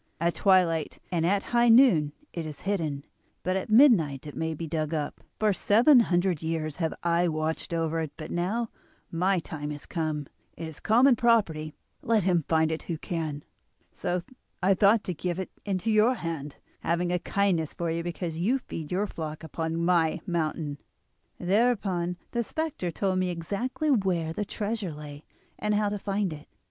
At 0.19 0.33
twilight 0.33 0.97
and 1.11 1.27
at 1.27 1.43
high 1.53 1.69
noon 1.69 2.13
it 2.33 2.43
is 2.43 2.61
hidden, 2.61 3.05
but 3.43 3.55
at 3.55 3.69
midnight 3.69 4.25
it 4.25 4.35
may 4.35 4.55
be 4.55 4.65
dug 4.65 4.95
up. 4.95 5.21
For 5.37 5.53
seven 5.53 5.99
hundred 5.99 6.41
years 6.41 6.77
have 6.77 6.95
I 7.03 7.27
watched 7.27 7.71
over 7.71 7.99
it, 7.99 8.11
but 8.17 8.31
now 8.31 8.69
my 9.11 9.37
time 9.37 9.69
has 9.69 9.85
come; 9.85 10.25
it 10.57 10.67
is 10.67 10.79
common 10.79 11.15
property, 11.15 11.75
let 12.01 12.23
him 12.23 12.45
find 12.47 12.71
it 12.71 12.81
who 12.81 12.97
can. 12.97 13.43
So 13.93 14.21
I 14.63 14.73
thought 14.73 15.03
to 15.03 15.13
give 15.13 15.37
it 15.37 15.51
into 15.65 15.91
your 15.91 16.15
hand, 16.15 16.57
having 16.79 17.11
a 17.11 17.19
kindness 17.19 17.75
for 17.75 17.91
you 17.91 18.01
because 18.01 18.39
you 18.39 18.57
feed 18.57 18.91
your 18.91 19.05
flock 19.05 19.43
upon 19.43 19.77
my 19.85 20.19
mountain.' 20.25 20.79
"Thereupon 21.39 22.17
the 22.31 22.41
spectre 22.41 22.89
told 22.89 23.19
me 23.19 23.29
exactly 23.29 23.91
where 23.91 24.33
the 24.33 24.45
treasure 24.45 24.93
lay, 24.93 25.25
and 25.59 25.75
how 25.75 25.89
to 25.89 25.99
find 25.99 26.33
it. 26.33 26.47